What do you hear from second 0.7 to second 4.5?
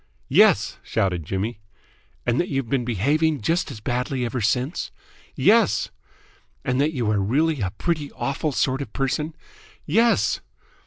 shouted Jimmy. "And that you've been behaving just as badly ever